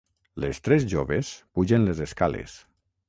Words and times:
Les 0.45 0.59
tres 0.67 0.87
joves 0.95 1.29
pugen 1.59 1.87
les 1.91 2.01
escales. 2.07 2.57